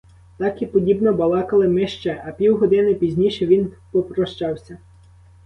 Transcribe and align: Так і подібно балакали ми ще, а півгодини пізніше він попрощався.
Так 0.37 0.61
і 0.61 0.65
подібно 0.65 1.13
балакали 1.13 1.67
ми 1.67 1.87
ще, 1.87 2.23
а 2.27 2.31
півгодини 2.31 2.93
пізніше 2.95 3.45
він 3.45 3.73
попрощався. 3.91 4.77